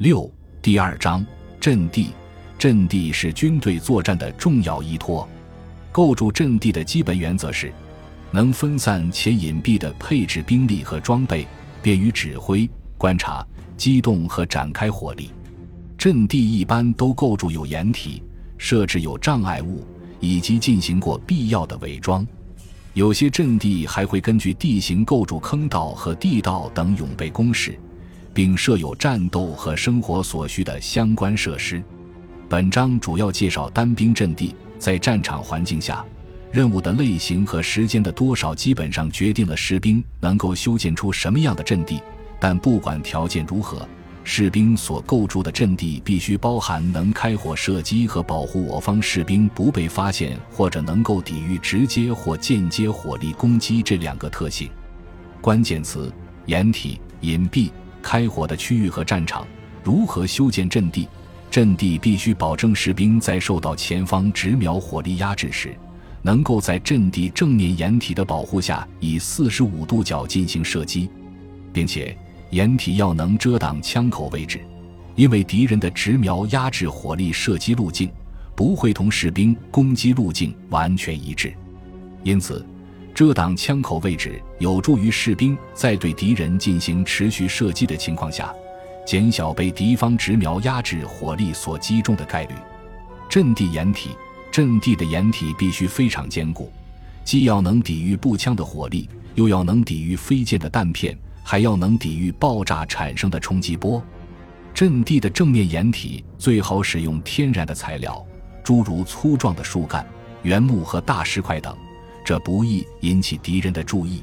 [0.00, 0.32] 六
[0.62, 1.22] 第二章
[1.60, 2.06] 阵地，
[2.58, 5.28] 阵地是军队作战的重要依托。
[5.92, 7.70] 构筑阵地的基本原则是，
[8.30, 11.46] 能分散且隐蔽地配置兵力和装备，
[11.82, 12.66] 便于指挥、
[12.96, 15.32] 观察、机动和展开火力。
[15.98, 18.22] 阵地一般都构筑有掩体，
[18.56, 19.86] 设置有障碍物，
[20.18, 22.26] 以及进行过必要的伪装。
[22.94, 27.78] 有些阵地还会根据地形构筑坑道和地道等永备工事，
[28.40, 31.82] 并设有战斗和生活所需的相关设施。
[32.48, 34.54] 本章主要介绍单兵阵地。
[34.78, 36.02] 在战场环境下，
[36.50, 42.00] 任务的类型和时间的多少基本上决定了士兵能够修建出什么样的阵地。
[42.40, 43.86] 但不管条件如何，
[44.24, 54.70] 士兵所构筑的阵地必须包含能开火射击和保护我方士兵不被发现，或者能够抵御直接或间接火力攻击这两个特性。
[55.42, 56.10] 关键词：
[56.46, 57.70] 掩体、隐蔽、
[58.02, 59.46] 开火的区域和战场。
[59.82, 61.08] 如何修建阵地？
[61.50, 65.74] 阵地必须保证士兵在受到前方直瞄火力压制时，
[66.22, 71.10] 能够在阵地正面掩体的保护下以四十五度角进行射击，
[71.72, 72.16] 并且
[72.50, 74.60] 掩体要能遮挡枪口位置，
[75.16, 78.08] 因为敌人的直瞄压制火力射击路径
[78.54, 81.52] 不会同士兵攻击路径完全一致，
[82.22, 82.64] 因此
[83.14, 88.52] 遮挡枪口位置有助于士兵在对敌人进行持续射击的情况下。
[89.06, 92.54] 减小被敌方直瞄压制火力所击中的概率。
[93.28, 94.10] 阵地掩体，
[94.52, 96.70] 阵地的掩体必须非常坚固，
[97.24, 104.00] 既要能抵御步枪的火力，又要能抵御飞溅的弹片，还要能抵御爆炸产生的冲击波。
[104.72, 108.24] 阵地的正面掩体最好使用天然的材料，
[108.62, 110.06] 诸如粗壮的树干、
[110.42, 111.76] 原木和大石块等，
[112.30, 114.22] 这不易引起敌人的注意。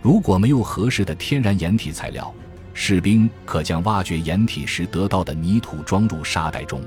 [0.00, 2.32] 如果没有合适的天然掩体材料，
[2.72, 6.80] 士兵可将挖掘掩体时得到的泥土装入沙袋中，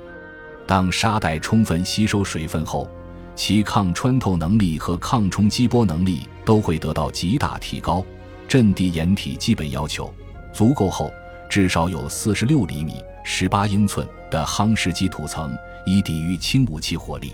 [0.65, 2.89] 当沙袋充分吸收水分后，
[3.35, 8.01] 其抗穿透能力和抗冲击波能力都会得到极大提高。
[8.47, 10.09] 阵地掩体基本要求：
[10.53, 11.11] 足够厚，
[11.49, 15.53] 至少有四十六厘米（十八英寸）的夯实基土层，
[15.85, 17.31] 以抵御轻武器火力；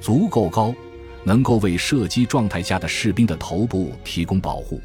[0.00, 0.72] 足够高，
[1.24, 4.78] 能够为射击状态下的士兵的头部提供保护；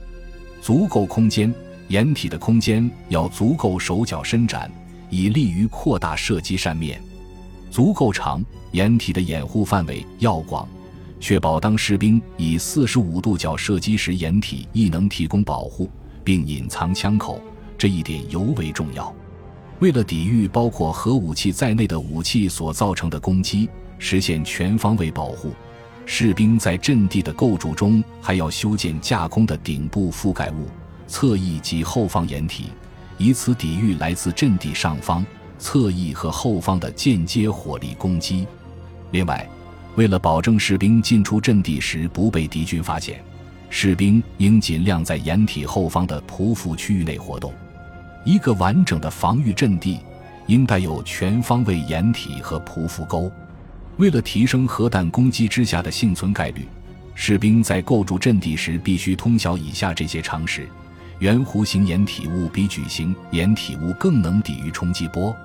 [0.61, 1.53] 足够空间。
[1.89, 4.71] 掩体的空间要足够，手脚伸展，
[5.09, 6.99] 以利于扩大射击扇面；
[7.71, 10.69] 足够长，掩体的掩护范围要广，
[11.19, 15.89] 确保当士兵以四十五度角射击时，掩体亦能提供保护
[16.23, 17.41] 并隐藏枪口。
[17.75, 19.11] 这一点尤为重要。
[19.79, 23.67] 为了抵御包括核武器在内的武器所造成的攻击，
[23.97, 25.53] 实现全方位保护，
[26.11, 30.67] 士兵在阵地的构筑中还要修建架空的顶部覆盖物。
[31.07, 32.71] 侧翼及后方掩体，
[33.19, 35.23] 以此抵御来自阵地上方、
[35.59, 38.47] 侧翼和后方的间接火力攻击。
[39.11, 39.47] 另外，
[39.95, 43.23] 为了保证士兵进出阵地时不被敌军发现，
[43.69, 47.53] 士兵应尽量在掩体后方的匍匐区域内活动。
[48.25, 49.99] 一个完整的防御阵地
[50.47, 53.31] 应带有全方位掩体和匍匐沟。
[53.99, 56.65] 为了提升核弹攻击之下的幸存概率，
[57.15, 60.67] 士兵在构筑阵地时必须通晓以下这些常识。
[61.19, 65.35] 圆弧形掩体物比矩形掩体物更能抵御冲击波，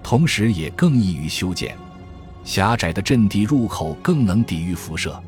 [0.00, 1.76] 同时也更易于修建。
[2.44, 5.20] 狭窄的阵地入口更能抵御辐射。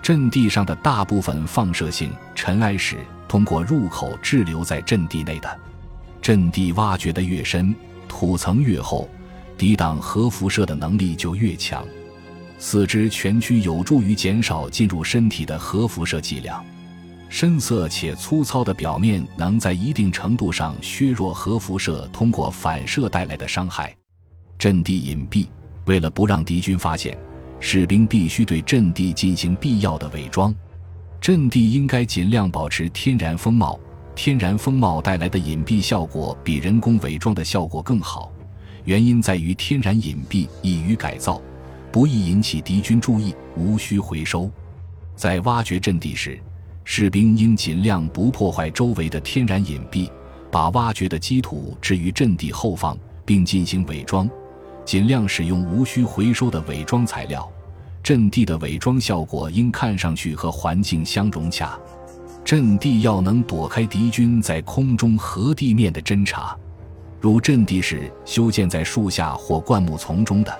[0.00, 5.60] 阵地上的大部分放射性尘埃是通过入口滞留在阵地内的。
[6.22, 7.74] 阵地挖掘的越深，
[8.06, 9.10] 土层越厚，
[9.58, 11.84] 抵挡核辐射的能力就越强。
[12.66, 16.64] 四肢蜷曲有助于减少进入身体的核辐射剂量。
[17.28, 23.94] 深色且粗糙的表面能在一定程度上削弱核辐射通过反射带来的伤害。
[24.58, 25.46] 阵地隐蔽，
[25.84, 27.14] 为了不让敌军发现，
[27.60, 30.52] 士兵必须对阵地进行必要的伪装。
[31.20, 33.78] 阵地应该尽量保持天然风貌，
[34.14, 38.32] 天然风貌带来的隐蔽效果比人工伪装的效果更好。
[38.84, 41.42] 原因在于天然隐蔽易于改造，
[41.94, 44.50] 不易引起敌军注意，无需回收。
[45.14, 46.36] 在挖掘阵地时，
[46.82, 50.10] 士兵应尽量不破坏周围的天然隐蔽，
[50.50, 54.28] 把挖掘的基土置于阵地后方，并进行伪装，
[54.84, 57.48] 尽量使用无需回收的伪装材料。
[58.02, 61.78] 阵地的伪装效果应看上去和环境相融洽。
[62.44, 66.58] 阵地要能躲开敌军在空中和地面的侦察。
[67.20, 70.52] 如阵地是修建在树下或灌木丛中的，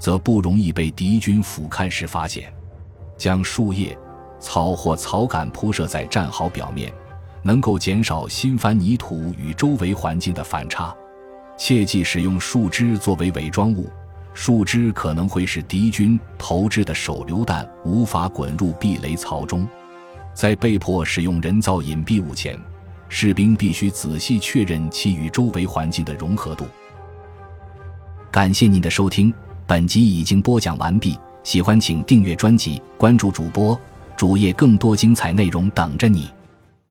[0.00, 2.52] 则不容易被敌军俯瞰时发现。
[3.16, 3.96] 将树叶。
[4.42, 6.90] 草或草杆铺设在战壕表面，
[7.42, 10.96] 能够减少新翻泥土与周围环境的反差。
[11.58, 13.90] 切忌使用树枝作为伪装物，
[14.32, 19.68] 树枝可能会使敌军投掷的手榴弹无法滚入避雷槽中。
[20.32, 22.58] 在被迫使用人造隐蔽物前，
[23.10, 26.64] 士兵必须仔细确认其与周围环境的融合度。
[28.30, 29.34] 感谢您的收听，
[29.70, 31.16] 本集已经播讲完毕。
[31.44, 33.80] 喜欢请订阅专辑，关注主播
[34.16, 36.28] 主页，更多精彩内容等着你。